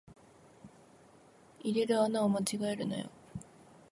[1.61, 3.11] 入れる穴を間違えるなよ